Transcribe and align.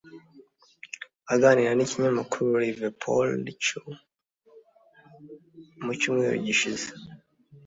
Aganira 1.33 1.71
n’ikinyamakuru 1.75 2.47
liverpoolecho 2.63 3.79
mu 5.83 5.91
cyumweru 5.99 6.35
gishize 6.45 6.87